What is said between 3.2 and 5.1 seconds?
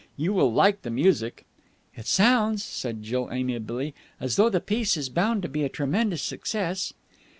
amiably, "as though the piece is